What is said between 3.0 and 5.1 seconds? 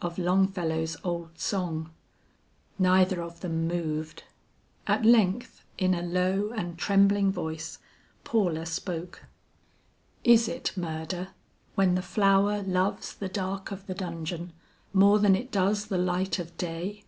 of them moved. At